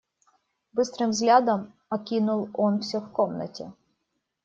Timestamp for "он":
2.55-2.79